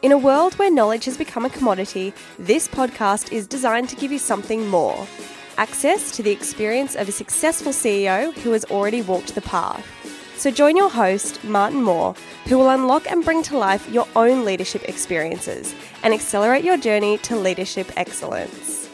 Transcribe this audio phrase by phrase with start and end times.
[0.00, 4.12] In a world where knowledge has become a commodity, this podcast is designed to give
[4.12, 5.08] you something more
[5.56, 9.84] access to the experience of a successful CEO who has already walked the path.
[10.36, 12.14] So join your host, Martin Moore,
[12.44, 17.18] who will unlock and bring to life your own leadership experiences and accelerate your journey
[17.18, 18.88] to leadership excellence.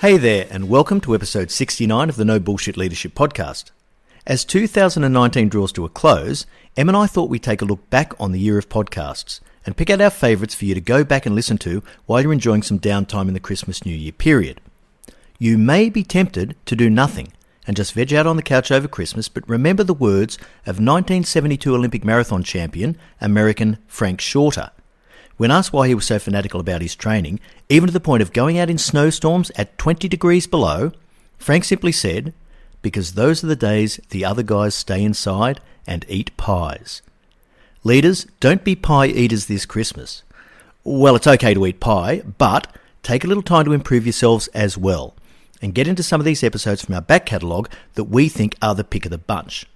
[0.00, 3.70] Hey there, and welcome to episode 69 of the No Bullshit Leadership Podcast.
[4.26, 6.44] As 2019 draws to a close,
[6.76, 9.76] Em and I thought we'd take a look back on the year of podcasts and
[9.76, 12.62] pick out our favourites for you to go back and listen to while you're enjoying
[12.62, 14.60] some downtime in the Christmas New Year period.
[15.38, 17.32] You may be tempted to do nothing
[17.66, 20.36] and just veg out on the couch over Christmas, but remember the words
[20.66, 24.70] of 1972 Olympic marathon champion, American Frank Shorter.
[25.38, 28.34] When asked why he was so fanatical about his training, even to the point of
[28.34, 30.92] going out in snowstorms at 20 degrees below,
[31.38, 32.34] Frank simply said,
[32.82, 37.02] Because those are the days the other guys stay inside and eat pies.
[37.84, 40.22] Leaders, don't be pie eaters this Christmas.
[40.84, 44.78] Well, it's okay to eat pie, but take a little time to improve yourselves as
[44.78, 45.14] well
[45.62, 48.74] and get into some of these episodes from our back catalogue that we think are
[48.74, 49.66] the pick of the bunch.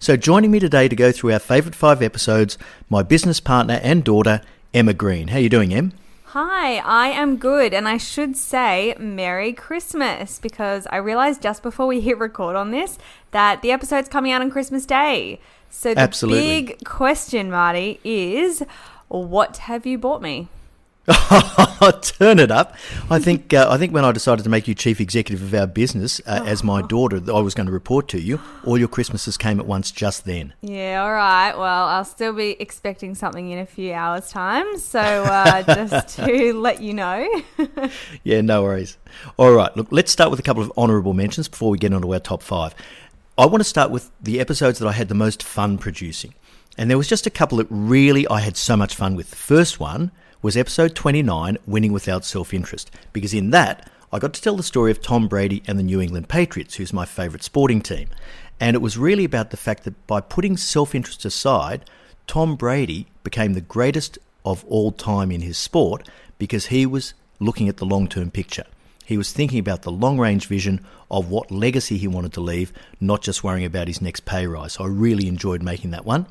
[0.00, 4.04] So, joining me today to go through our favourite five episodes, my business partner and
[4.04, 4.42] daughter,
[4.74, 5.28] Emma Green.
[5.28, 5.92] How are you doing, Em?
[6.38, 11.86] Hi, I am good, and I should say Merry Christmas because I realized just before
[11.86, 12.98] we hit record on this
[13.30, 15.40] that the episode's coming out on Christmas Day.
[15.70, 16.42] So the Absolutely.
[16.42, 18.62] big question, Marty, is
[19.08, 20.48] what have you bought me?
[22.02, 22.74] Turn it up!
[23.08, 25.68] I think uh, I think when I decided to make you chief executive of our
[25.68, 28.40] business uh, as my daughter, I was going to report to you.
[28.64, 30.52] All your Christmases came at once just then.
[30.62, 31.56] Yeah, all right.
[31.56, 34.78] Well, I'll still be expecting something in a few hours' time.
[34.78, 37.42] So uh, just to let you know.
[38.24, 38.98] Yeah, no worries.
[39.36, 42.12] All right, look, let's start with a couple of honourable mentions before we get onto
[42.12, 42.74] our top five.
[43.38, 46.34] I want to start with the episodes that I had the most fun producing.
[46.76, 49.30] And there was just a couple that really I had so much fun with.
[49.30, 50.10] The first one
[50.46, 54.62] was episode 29, Winning Without Self Interest, because in that, I got to tell the
[54.62, 58.08] story of Tom Brady and the New England Patriots, who's my favourite sporting team.
[58.60, 61.90] And it was really about the fact that by putting self interest aside,
[62.28, 66.08] Tom Brady became the greatest of all time in his sport
[66.38, 68.66] because he was looking at the long term picture.
[69.04, 72.72] He was thinking about the long range vision of what legacy he wanted to leave,
[73.00, 74.74] not just worrying about his next pay rise.
[74.74, 76.26] So I really enjoyed making that one.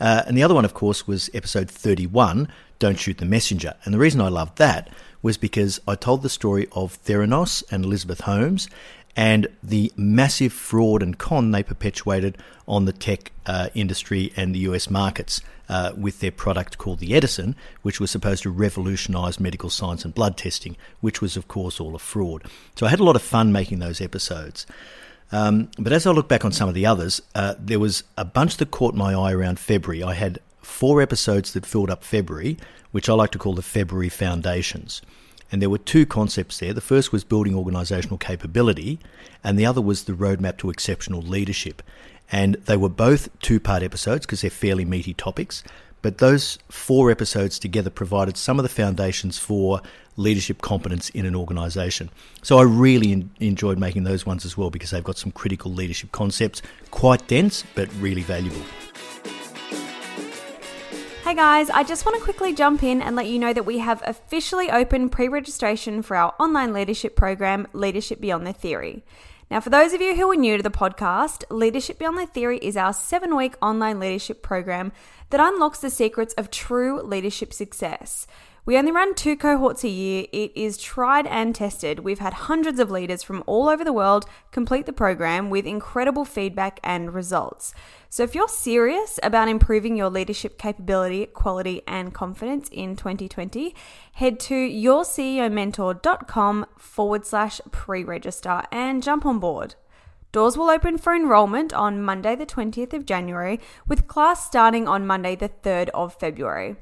[0.00, 2.48] Uh, and the other one, of course, was episode 31,
[2.78, 3.74] Don't Shoot the Messenger.
[3.84, 4.90] And the reason I loved that
[5.22, 8.68] was because I told the story of Theranos and Elizabeth Holmes
[9.16, 12.36] and the massive fraud and con they perpetuated
[12.68, 17.14] on the tech uh, industry and the US markets uh, with their product called the
[17.14, 21.80] Edison, which was supposed to revolutionize medical science and blood testing, which was, of course,
[21.80, 22.44] all a fraud.
[22.76, 24.66] So I had a lot of fun making those episodes.
[25.32, 28.24] Um, but as I look back on some of the others, uh, there was a
[28.24, 30.02] bunch that caught my eye around February.
[30.02, 32.58] I had four episodes that filled up February,
[32.92, 35.02] which I like to call the February Foundations.
[35.50, 36.72] And there were two concepts there.
[36.72, 38.98] The first was building organisational capability,
[39.44, 41.82] and the other was the roadmap to exceptional leadership.
[42.30, 45.62] And they were both two part episodes because they're fairly meaty topics.
[46.02, 49.80] But those four episodes together provided some of the foundations for
[50.16, 52.10] leadership competence in an organisation.
[52.42, 55.72] So I really in- enjoyed making those ones as well because they've got some critical
[55.72, 58.62] leadership concepts, quite dense, but really valuable.
[61.24, 63.78] Hey guys, I just want to quickly jump in and let you know that we
[63.78, 69.04] have officially opened pre registration for our online leadership program, Leadership Beyond the Theory.
[69.50, 72.58] Now, for those of you who are new to the podcast, Leadership Beyond the Theory
[72.58, 74.92] is our seven week online leadership program
[75.30, 78.26] that unlocks the secrets of true leadership success.
[78.66, 80.26] We only run two cohorts a year.
[80.32, 82.00] It is tried and tested.
[82.00, 86.24] We've had hundreds of leaders from all over the world complete the program with incredible
[86.24, 87.72] feedback and results.
[88.10, 93.72] So, if you're serious about improving your leadership capability, quality, and confidence in 2020,
[94.14, 99.76] head to yourceomentor.com forward slash pre register and jump on board.
[100.32, 105.06] Doors will open for enrolment on Monday, the 20th of January, with class starting on
[105.06, 106.74] Monday, the 3rd of February.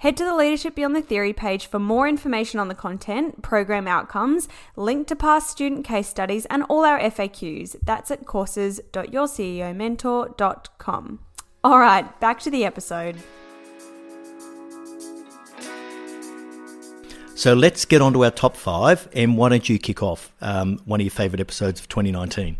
[0.00, 3.86] Head to the Leadership Beyond the Theory page for more information on the content, program
[3.86, 7.76] outcomes, link to past student case studies, and all our FAQs.
[7.84, 11.18] That's at courses.yourceomentor.com.
[11.62, 13.16] All right, back to the episode.
[17.34, 19.06] So let's get on to our top five.
[19.12, 22.56] And why don't you kick off um, one of your favourite episodes of 2019?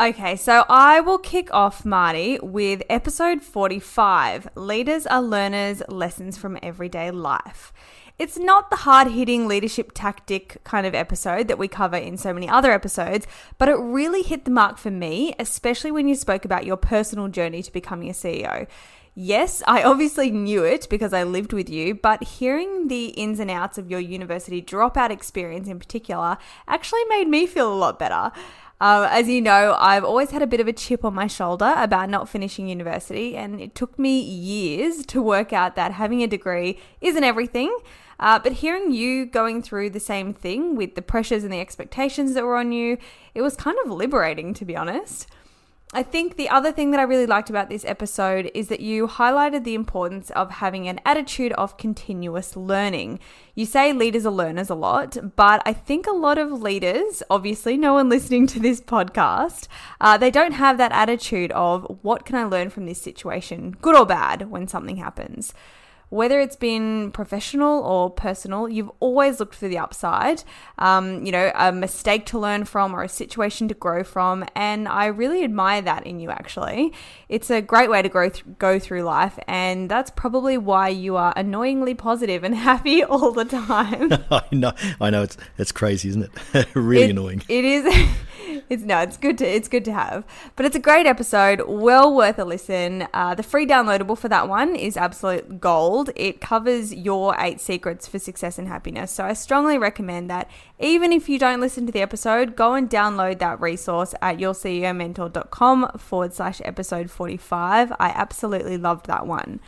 [0.00, 6.56] Okay, so I will kick off, Marty, with episode 45 Leaders are Learners Lessons from
[6.62, 7.72] Everyday Life.
[8.16, 12.32] It's not the hard hitting leadership tactic kind of episode that we cover in so
[12.32, 13.26] many other episodes,
[13.58, 17.26] but it really hit the mark for me, especially when you spoke about your personal
[17.26, 18.68] journey to becoming a CEO.
[19.16, 23.50] Yes, I obviously knew it because I lived with you, but hearing the ins and
[23.50, 28.30] outs of your university dropout experience in particular actually made me feel a lot better.
[28.80, 31.74] Um, as you know, I've always had a bit of a chip on my shoulder
[31.76, 36.28] about not finishing university, and it took me years to work out that having a
[36.28, 37.76] degree isn't everything.
[38.20, 42.34] Uh, but hearing you going through the same thing with the pressures and the expectations
[42.34, 42.98] that were on you,
[43.34, 45.28] it was kind of liberating, to be honest.
[45.94, 49.06] I think the other thing that I really liked about this episode is that you
[49.06, 53.20] highlighted the importance of having an attitude of continuous learning.
[53.54, 57.78] You say leaders are learners a lot, but I think a lot of leaders, obviously,
[57.78, 59.66] no one listening to this podcast,
[59.98, 63.96] uh, they don't have that attitude of what can I learn from this situation, good
[63.96, 65.54] or bad, when something happens
[66.10, 70.42] whether it's been professional or personal, you've always looked for the upside,
[70.78, 74.44] um, you know, a mistake to learn from or a situation to grow from.
[74.54, 76.92] And I really admire that in you, actually.
[77.28, 79.38] It's a great way to grow th- go through life.
[79.46, 84.12] And that's probably why you are annoyingly positive and happy all the time.
[84.30, 86.66] I know, I know, it's, it's crazy, isn't it?
[86.74, 87.42] really it, annoying.
[87.48, 88.08] It is.
[88.68, 90.24] It's no, it's good to it's good to have.
[90.56, 93.06] But it's a great episode, well worth a listen.
[93.12, 96.10] Uh, the free downloadable for that one is absolute gold.
[96.16, 99.10] It covers your eight secrets for success and happiness.
[99.10, 100.50] So I strongly recommend that.
[100.78, 105.90] Even if you don't listen to the episode, go and download that resource at yourceomentor.com
[105.98, 107.92] forward slash episode 45.
[107.92, 109.60] I absolutely loved that one.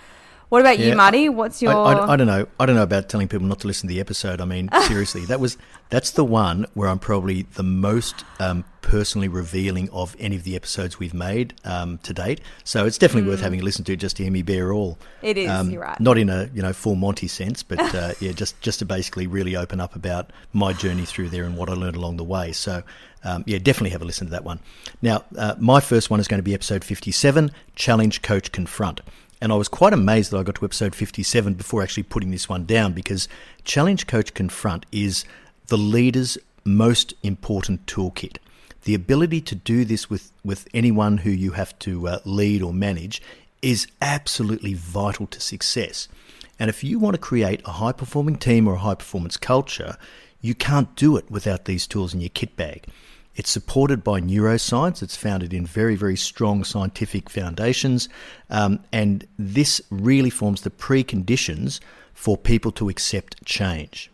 [0.50, 1.28] What about yeah, you, Marty?
[1.28, 1.72] What's your?
[1.72, 2.44] I, I, I, don't know.
[2.58, 4.40] I don't know about telling people not to listen to the episode.
[4.40, 5.56] I mean, seriously, that was
[5.90, 10.56] that's the one where I'm probably the most um, personally revealing of any of the
[10.56, 12.40] episodes we've made um, to date.
[12.64, 13.32] So it's definitely mm.
[13.32, 14.98] worth having a listen to just to hear me bare all.
[15.22, 15.48] It is.
[15.48, 16.00] Um, you're right.
[16.00, 19.28] Not in a you know full Monty sense, but uh, yeah, just just to basically
[19.28, 22.52] really open up about my journey through there and what I learned along the way.
[22.52, 22.82] So.
[23.22, 24.60] Um, yeah, definitely have a listen to that one.
[25.02, 29.02] Now, uh, my first one is going to be episode 57 Challenge, Coach, Confront.
[29.40, 32.48] And I was quite amazed that I got to episode 57 before actually putting this
[32.48, 33.28] one down because
[33.64, 35.24] Challenge Coach Confront is
[35.68, 38.36] the leader's most important toolkit.
[38.84, 42.74] The ability to do this with, with anyone who you have to uh, lead or
[42.74, 43.22] manage
[43.62, 46.08] is absolutely vital to success.
[46.58, 49.96] And if you want to create a high performing team or a high performance culture,
[50.42, 52.84] you can't do it without these tools in your kit bag.
[53.40, 55.02] It's supported by neuroscience.
[55.02, 58.06] It's founded in very, very strong scientific foundations.
[58.50, 61.80] Um, and this really forms the preconditions
[62.12, 64.10] for people to accept change.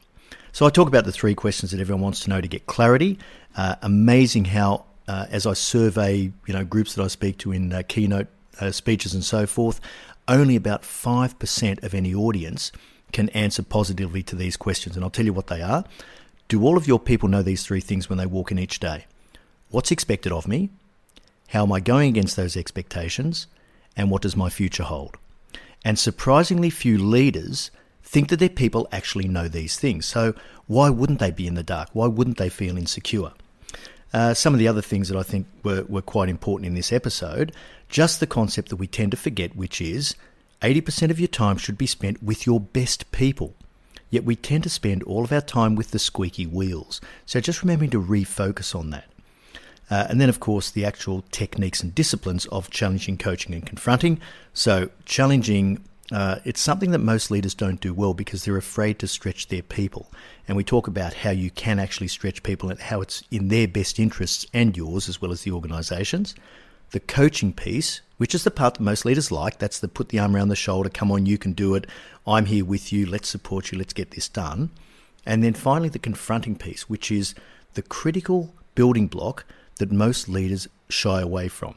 [0.52, 3.18] So I talk about the three questions that everyone wants to know to get clarity.
[3.56, 7.72] Uh, amazing how, uh, as I survey, you know, groups that I speak to in
[7.72, 8.28] uh, keynote
[8.60, 9.80] uh, speeches and so forth,
[10.28, 12.70] only about 5% of any audience
[13.10, 14.94] can answer positively to these questions.
[14.94, 15.82] And I'll tell you what they are.
[16.46, 19.06] Do all of your people know these three things when they walk in each day?
[19.70, 20.70] What's expected of me?
[21.48, 23.46] How am I going against those expectations?
[23.96, 25.16] And what does my future hold?
[25.84, 27.70] And surprisingly few leaders
[28.02, 30.06] think that their people actually know these things.
[30.06, 30.34] So
[30.66, 31.90] why wouldn't they be in the dark?
[31.92, 33.32] Why wouldn't they feel insecure?
[34.12, 36.92] Uh, some of the other things that I think were, were quite important in this
[36.92, 37.52] episode,
[37.88, 40.14] just the concept that we tend to forget, which is
[40.62, 43.54] 80% of your time should be spent with your best people.
[44.10, 47.00] Yet we tend to spend all of our time with the squeaky wheels.
[47.26, 49.10] So just remembering to refocus on that.
[49.90, 54.20] Uh, and then, of course, the actual techniques and disciplines of challenging, coaching, and confronting.
[54.52, 59.06] So, challenging, uh, it's something that most leaders don't do well because they're afraid to
[59.06, 60.10] stretch their people.
[60.48, 63.68] And we talk about how you can actually stretch people and how it's in their
[63.68, 66.34] best interests and yours as well as the organization's.
[66.90, 70.20] The coaching piece, which is the part that most leaders like, that's the put the
[70.20, 71.86] arm around the shoulder, come on, you can do it,
[72.26, 74.70] I'm here with you, let's support you, let's get this done.
[75.24, 77.34] And then finally, the confronting piece, which is
[77.74, 79.44] the critical building block
[79.78, 81.74] that most leaders shy away from.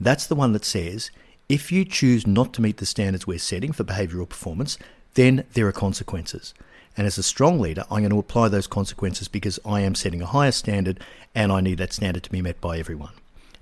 [0.00, 1.10] That's the one that says
[1.48, 4.78] if you choose not to meet the standards we're setting for behavioural performance,
[5.14, 6.54] then there are consequences.
[6.96, 10.20] And as a strong leader, I'm going to apply those consequences because I am setting
[10.20, 11.00] a higher standard
[11.34, 13.12] and I need that standard to be met by everyone.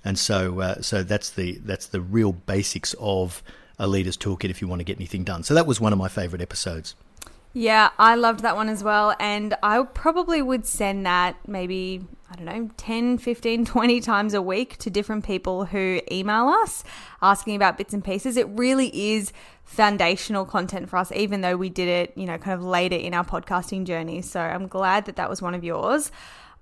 [0.03, 3.43] And so, uh, so that's the that's the real basics of
[3.79, 5.43] a leader's toolkit if you want to get anything done.
[5.43, 6.95] So that was one of my favourite episodes.
[7.53, 9.15] Yeah, I loved that one as well.
[9.19, 12.05] And I probably would send that maybe,
[12.37, 16.83] don't know, 10, 15, 20 times a week to different people who email us
[17.21, 18.37] asking about bits and pieces.
[18.37, 22.57] It really is foundational content for us, even though we did it, you know, kind
[22.57, 24.21] of later in our podcasting journey.
[24.21, 26.11] So I'm glad that that was one of yours.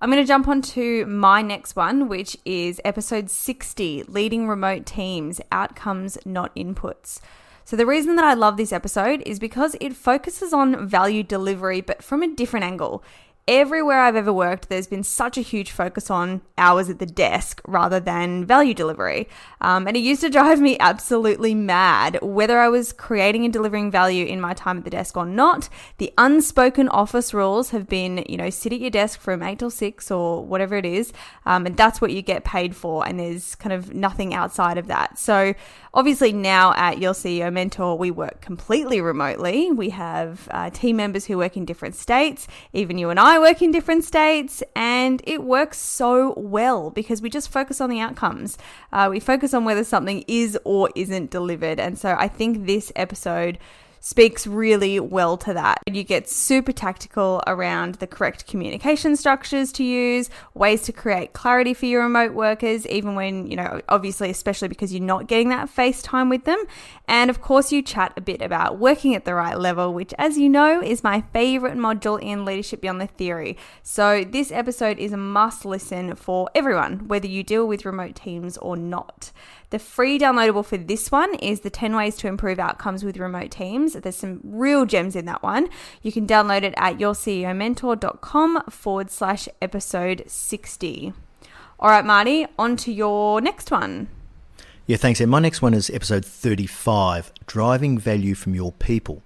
[0.00, 4.84] I'm going to jump on to my next one, which is episode 60 Leading Remote
[4.84, 7.20] Teams Outcomes, Not Inputs.
[7.64, 11.80] So, the reason that I love this episode is because it focuses on value delivery,
[11.80, 13.02] but from a different angle
[13.48, 17.60] everywhere I've ever worked, there's been such a huge focus on hours at the desk
[17.66, 19.28] rather than value delivery.
[19.60, 23.90] Um, and it used to drive me absolutely mad whether I was creating and delivering
[23.90, 25.68] value in my time at the desk or not.
[25.98, 29.70] The unspoken office rules have been, you know, sit at your desk from eight till
[29.70, 31.12] six or whatever it is.
[31.44, 33.06] Um, and that's what you get paid for.
[33.06, 35.18] And there's kind of nothing outside of that.
[35.18, 35.54] So
[35.94, 39.70] obviously now at Your CEO Mentor, we work completely remotely.
[39.70, 42.48] We have uh, team members who work in different states.
[42.72, 47.20] Even you and I I work in different states, and it works so well because
[47.20, 48.56] we just focus on the outcomes.
[48.94, 51.78] Uh, we focus on whether something is or isn't delivered.
[51.78, 53.58] And so I think this episode
[54.06, 55.82] speaks really well to that.
[55.90, 61.74] You get super tactical around the correct communication structures to use, ways to create clarity
[61.74, 65.68] for your remote workers, even when, you know, obviously, especially because you're not getting that
[65.68, 66.62] face time with them.
[67.08, 70.38] And of course, you chat a bit about working at the right level, which, as
[70.38, 73.58] you know, is my favorite module in Leadership Beyond the Theory.
[73.82, 78.56] So, this episode is a must listen for everyone, whether you deal with remote teams
[78.58, 79.32] or not.
[79.70, 83.50] The free downloadable for this one is the 10 ways to improve outcomes with remote
[83.50, 83.94] teams.
[83.94, 85.68] There's some real gems in that one.
[86.02, 91.12] You can download it at yourceomentor.com forward slash episode 60.
[91.80, 94.08] All right, Marty, on to your next one.
[94.86, 95.20] Yeah, thanks.
[95.20, 99.22] And my next one is episode 35 Driving Value from Your People.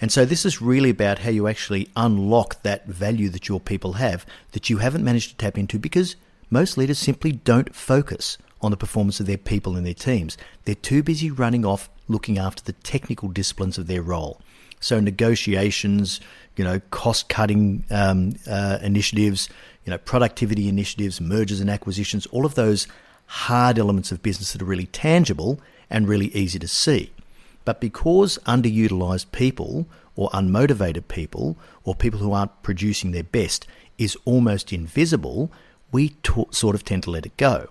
[0.00, 3.94] And so this is really about how you actually unlock that value that your people
[3.94, 6.16] have that you haven't managed to tap into because
[6.50, 10.36] most leaders simply don't focus on the performance of their people and their teams.
[10.64, 14.40] They're too busy running off looking after the technical disciplines of their role.
[14.80, 16.20] So negotiations,
[16.56, 19.48] you know, cost cutting um, uh, initiatives,
[19.84, 22.86] you know, productivity initiatives, mergers and acquisitions, all of those
[23.26, 27.10] hard elements of business that are really tangible and really easy to see.
[27.64, 33.66] But because underutilized people or unmotivated people or people who aren't producing their best
[33.96, 35.50] is almost invisible,
[35.92, 37.68] we t- sort of tend to let it go.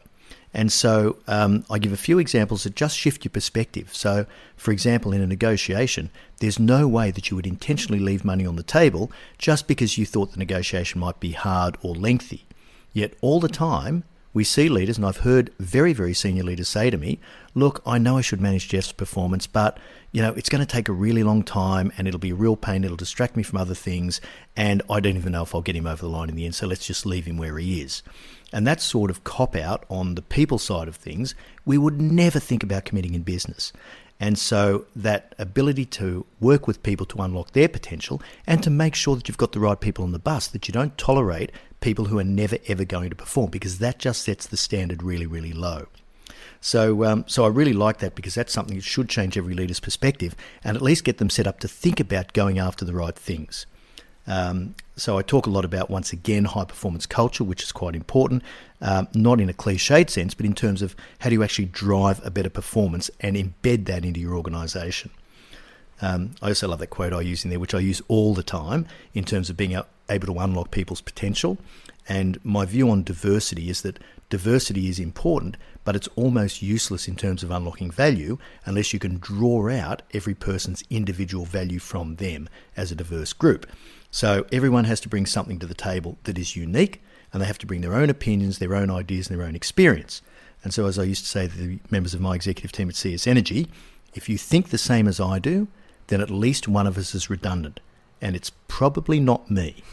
[0.53, 3.89] And so um, I give a few examples that just shift your perspective.
[3.93, 8.45] So, for example, in a negotiation, there's no way that you would intentionally leave money
[8.45, 12.45] on the table just because you thought the negotiation might be hard or lengthy.
[12.93, 16.89] Yet, all the time, we see leaders, and I've heard very, very senior leaders say
[16.89, 17.19] to me,
[17.55, 19.77] Look, I know I should manage Jeff's performance, but
[20.11, 22.55] you know, it's going to take a really long time and it'll be a real
[22.55, 22.83] pain.
[22.83, 24.21] It'll distract me from other things.
[24.55, 26.55] And I don't even know if I'll get him over the line in the end.
[26.55, 28.03] So let's just leave him where he is.
[28.53, 32.39] And that sort of cop out on the people side of things, we would never
[32.39, 33.73] think about committing in business.
[34.19, 38.95] And so that ability to work with people to unlock their potential and to make
[38.95, 42.05] sure that you've got the right people on the bus, that you don't tolerate people
[42.05, 45.51] who are never ever going to perform because that just sets the standard really, really
[45.51, 45.87] low.
[46.61, 49.81] So, um, so I really like that because that's something that should change every leader's
[49.81, 50.33] perspective
[50.63, 53.65] and at least get them set up to think about going after the right things.
[54.25, 57.95] Um, so I talk a lot about once again high performance culture, which is quite
[57.95, 58.43] important,
[58.81, 62.25] um, not in a cliched sense, but in terms of how do you actually drive
[62.25, 65.11] a better performance and embed that into your organisation.
[66.01, 68.43] Um, I also love that quote I use in there, which I use all the
[68.43, 71.57] time in terms of being able to unlock people's potential.
[72.07, 73.99] And my view on diversity is that
[74.29, 79.17] diversity is important, but it's almost useless in terms of unlocking value unless you can
[79.17, 83.65] draw out every person's individual value from them as a diverse group.
[84.13, 87.01] So everyone has to bring something to the table that is unique,
[87.33, 90.21] and they have to bring their own opinions, their own ideas, and their own experience.
[90.63, 92.95] And so, as I used to say to the members of my executive team at
[92.95, 93.69] CS Energy,
[94.13, 95.67] if you think the same as I do,
[96.07, 97.79] then at least one of us is redundant,
[98.21, 99.83] and it's probably not me.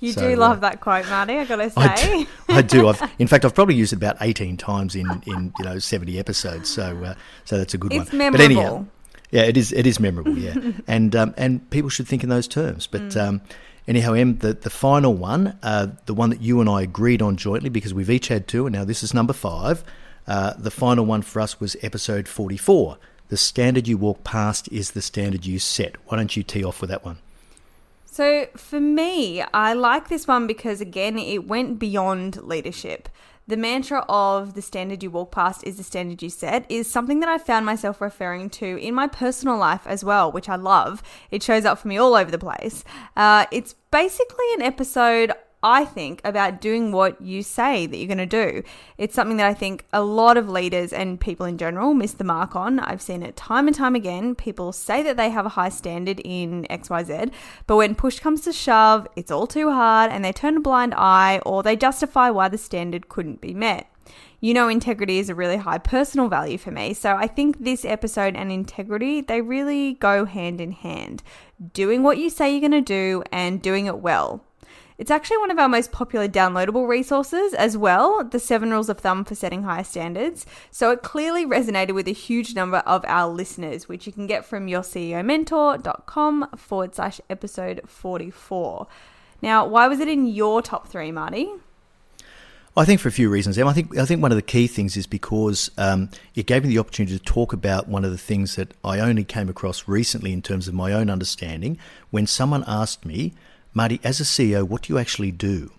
[0.00, 1.34] You so, do love uh, that quote, Marty.
[1.34, 2.26] I've gotta say, I do.
[2.48, 2.88] I do.
[2.88, 6.18] I've, in fact, I've probably used it about eighteen times in, in you know seventy
[6.18, 6.68] episodes.
[6.70, 8.18] So uh, so that's a good it's one.
[8.18, 8.38] Memorable.
[8.38, 8.86] But anyhow,
[9.30, 9.72] yeah, it is.
[9.72, 10.38] It is memorable.
[10.38, 10.54] Yeah,
[10.86, 12.86] and um, and people should think in those terms.
[12.86, 13.20] But mm.
[13.20, 13.40] um,
[13.88, 17.36] anyhow, Em, the the final one, uh, the one that you and I agreed on
[17.36, 19.84] jointly, because we've each had two, and now this is number five.
[20.26, 22.98] Uh, the final one for us was episode forty four.
[23.28, 25.96] The standard you walk past is the standard you set.
[26.06, 27.18] Why don't you tee off with that one?
[28.04, 33.08] So for me, I like this one because again, it went beyond leadership.
[33.46, 37.20] The mantra of the standard you walk past is the standard you set is something
[37.20, 41.02] that I found myself referring to in my personal life as well, which I love.
[41.30, 42.84] It shows up for me all over the place.
[43.16, 45.32] Uh, it's basically an episode
[45.64, 48.62] I think, about doing what you say that you're going to do.
[48.98, 52.22] It's something that I think a lot of leaders and people in general miss the
[52.22, 52.78] mark on.
[52.78, 54.34] I've seen it time and time again.
[54.34, 57.32] People say that they have a high standard in XYZ,
[57.66, 60.92] but when push comes to shove, it's all too hard and they turn a blind
[60.94, 63.90] eye or they justify why the standard couldn't be met
[64.40, 67.82] you know integrity is a really high personal value for me so i think this
[67.82, 71.22] episode and integrity they really go hand in hand
[71.72, 74.44] doing what you say you're going to do and doing it well
[74.96, 78.98] it's actually one of our most popular downloadable resources as well, the seven rules of
[78.98, 80.46] thumb for setting higher standards.
[80.70, 84.44] So it clearly resonated with a huge number of our listeners, which you can get
[84.44, 88.86] from yourceomentor.com forward slash episode 44.
[89.42, 91.50] Now, why was it in your top three, Marty?
[92.76, 93.68] I think for a few reasons, Em.
[93.68, 96.68] I think I think one of the key things is because um, it gave me
[96.68, 100.32] the opportunity to talk about one of the things that I only came across recently
[100.32, 101.78] in terms of my own understanding.
[102.10, 103.32] When someone asked me,
[103.76, 105.72] Marty, as a CEO, what do you actually do?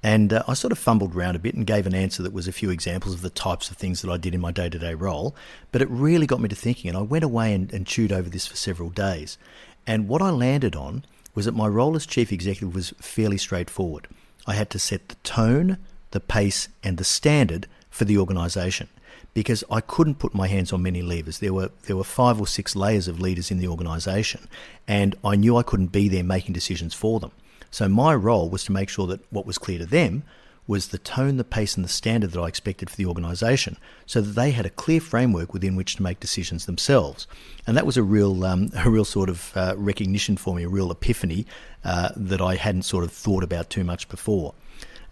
[0.00, 2.46] And uh, I sort of fumbled around a bit and gave an answer that was
[2.46, 4.78] a few examples of the types of things that I did in my day to
[4.78, 5.34] day role.
[5.72, 8.30] But it really got me to thinking, and I went away and, and chewed over
[8.30, 9.38] this for several days.
[9.88, 14.06] And what I landed on was that my role as chief executive was fairly straightforward.
[14.46, 15.78] I had to set the tone,
[16.12, 18.88] the pace, and the standard for the organisation
[19.34, 21.38] because I couldn't put my hands on many levers.
[21.38, 24.48] There were there were five or six layers of leaders in the organisation,
[24.86, 27.32] and I knew I couldn't be there making decisions for them.
[27.70, 30.24] So my role was to make sure that what was clear to them
[30.66, 34.20] was the tone, the pace, and the standard that I expected for the organisation, so
[34.20, 37.26] that they had a clear framework within which to make decisions themselves.
[37.66, 40.68] And that was a real, um, a real sort of uh, recognition for me, a
[40.68, 41.46] real epiphany
[41.84, 44.54] uh, that I hadn't sort of thought about too much before.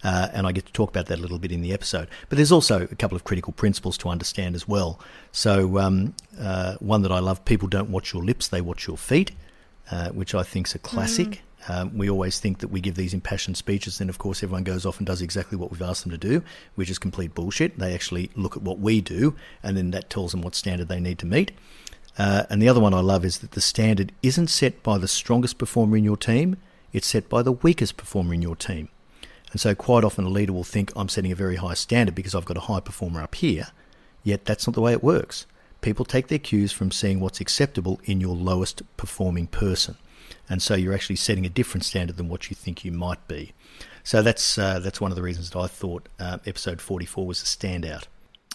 [0.02, 2.08] Uh, and I get to talk about that a little bit in the episode.
[2.28, 4.98] But there's also a couple of critical principles to understand as well.
[5.32, 8.96] So, um, uh, one that I love people don't watch your lips, they watch your
[8.96, 9.32] feet,
[9.90, 11.42] uh, which I think is a classic.
[11.68, 14.86] Um, we always think that we give these impassioned speeches, and of course, everyone goes
[14.86, 16.42] off and does exactly what we've asked them to do,
[16.74, 17.78] which is complete bullshit.
[17.78, 21.00] They actually look at what we do, and then that tells them what standard they
[21.00, 21.52] need to meet.
[22.18, 25.08] Uh, and the other one I love is that the standard isn't set by the
[25.08, 26.56] strongest performer in your team,
[26.92, 28.88] it's set by the weakest performer in your team.
[29.52, 32.34] And so, quite often, a leader will think, I'm setting a very high standard because
[32.34, 33.68] I've got a high performer up here.
[34.22, 35.46] Yet, that's not the way it works.
[35.80, 39.96] People take their cues from seeing what's acceptable in your lowest performing person.
[40.48, 43.52] And so, you're actually setting a different standard than what you think you might be.
[44.04, 47.42] So, that's, uh, that's one of the reasons that I thought uh, episode 44 was
[47.42, 48.04] a standout.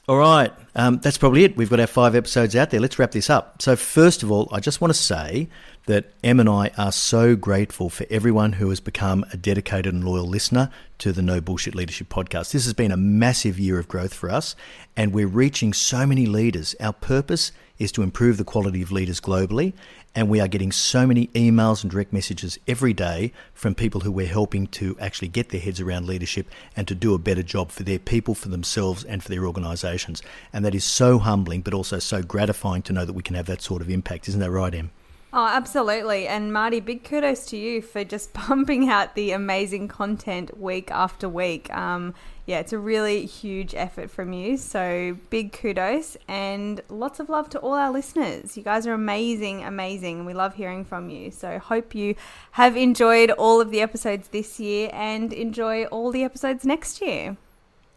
[0.08, 1.58] All right, um, that's probably it.
[1.58, 2.80] We've got our five episodes out there.
[2.80, 3.60] Let's wrap this up.
[3.63, 5.50] So, first of all, I just want to say
[5.88, 10.04] that Em and I are so grateful for everyone who has become a dedicated and
[10.04, 12.52] loyal listener to the No Bullshit Leadership podcast.
[12.52, 14.56] This has been a massive year of growth for us,
[14.96, 16.76] and we're reaching so many leaders.
[16.80, 19.74] Our purpose is to improve the quality of leaders globally,
[20.16, 24.12] and we are getting so many emails and direct messages every day from people who
[24.12, 27.72] we're helping to actually get their heads around leadership and to do a better job
[27.72, 30.22] for their people, for themselves, and for their organisations.
[30.54, 33.48] And that is so humbling, but also so gratifying to know that we can have
[33.48, 34.30] that sort of impact.
[34.30, 34.92] Isn't that right, Em?
[35.38, 36.30] Oh, absolutely.
[36.30, 41.28] And Marty, big kudos to you for just pumping out the amazing content week after
[41.28, 41.69] week.
[41.76, 42.13] Um,
[42.45, 44.56] yeah, it's a really huge effort from you.
[44.56, 48.56] So big kudos and lots of love to all our listeners.
[48.56, 50.24] You guys are amazing, amazing.
[50.24, 51.32] We love hearing from you.
[51.32, 52.15] So hope you
[52.52, 57.36] have enjoyed all of the episodes this year and enjoy all the episodes next year.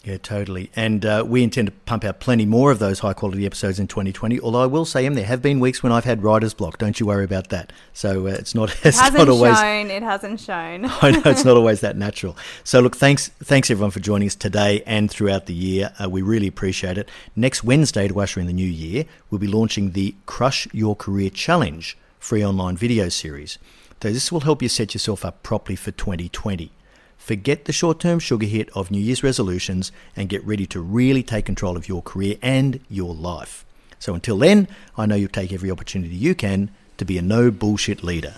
[0.09, 0.71] Yeah, totally.
[0.75, 3.89] And uh, we intend to pump out plenty more of those high quality episodes in
[3.89, 4.41] 2020.
[4.41, 6.79] Although I will say, Em, there have been weeks when I've had writer's block.
[6.79, 7.75] Don't you worry about that.
[7.93, 8.71] So uh, it's not.
[8.89, 9.91] It's it hasn't not always, shown.
[9.91, 10.87] It hasn't shown.
[11.03, 12.39] I know it's not always that natural.
[12.65, 15.93] So look, thanks, thanks everyone for joining us today and throughout the year.
[16.03, 17.11] Uh, we really appreciate it.
[17.37, 21.29] Next Wednesday to usher in the new year, we'll be launching the Crush Your Career
[21.29, 23.59] Challenge free online video series.
[24.03, 26.71] So this will help you set yourself up properly for 2020.
[27.19, 31.23] Forget the short term sugar hit of New Year's resolutions and get ready to really
[31.23, 33.67] take control of your career and your life.
[33.99, 37.51] So until then, I know you'll take every opportunity you can to be a no
[37.51, 38.37] bullshit leader.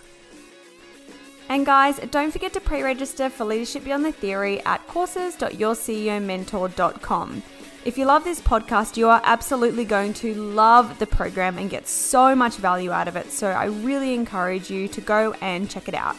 [1.48, 7.42] And guys, don't forget to pre register for Leadership Beyond the Theory at courses.yourceomentor.com.
[7.84, 11.86] If you love this podcast, you are absolutely going to love the program and get
[11.88, 13.32] so much value out of it.
[13.32, 16.16] So I really encourage you to go and check it out.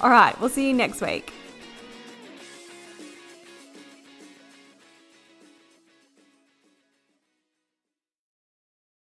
[0.00, 1.32] All right, we'll see you next week.